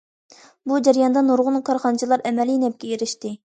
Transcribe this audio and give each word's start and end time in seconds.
بۇ 0.71 0.79
جەرياندا 0.87 1.23
نۇرغۇن 1.29 1.61
كارخانىچىلار 1.69 2.27
ئەمەلىي 2.31 2.61
نەپكە 2.67 2.93
ئېرىشتى. 2.95 3.39